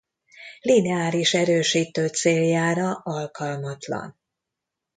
[0.61, 4.17] Lineáris erősítő céljára alkalmatlan.